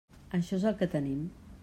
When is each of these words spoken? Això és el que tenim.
Això 0.37 0.57
és 0.61 0.65
el 0.71 0.79
que 0.81 0.89
tenim. 0.95 1.21